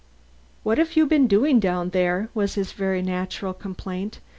[0.63, 4.19] "What have you two been doing down there?" was his very natural complaint.